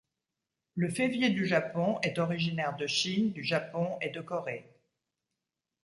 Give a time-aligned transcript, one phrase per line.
[0.73, 4.67] Le Févier du Japon est originaire de Chine, du Japon et de Corée.